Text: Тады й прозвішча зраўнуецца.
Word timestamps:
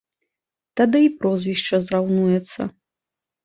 Тады 0.81 1.01
й 1.03 1.13
прозвішча 1.19 1.75
зраўнуецца. 1.85 2.61